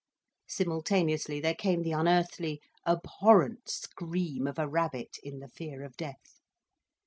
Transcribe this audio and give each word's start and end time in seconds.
Simultaneously, 0.47 1.39
there 1.39 1.53
came 1.53 1.83
the 1.83 1.91
unearthly 1.91 2.59
abhorrent 2.87 3.69
scream 3.69 4.47
of 4.47 4.57
a 4.57 4.67
rabbit 4.67 5.17
in 5.21 5.37
the 5.37 5.47
fear 5.47 5.83
of 5.83 5.95
death. 5.95 6.41